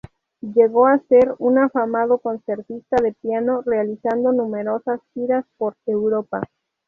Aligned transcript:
Llegó 0.55 0.87
a 0.87 0.97
ser 0.97 1.35
un 1.37 1.59
afamado 1.59 2.17
concertista 2.17 2.97
de 3.03 3.13
piano 3.21 3.61
realizando 3.63 4.31
numerosas 4.31 4.99
giras 5.13 5.45
por 5.59 5.75
Europa. 5.85 6.41